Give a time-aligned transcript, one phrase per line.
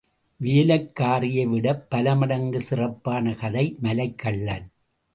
[0.39, 4.67] வேலைக்காரியை விடப் பலமடங்கு சிறப்பான கதை மலைக்கள்ளன்.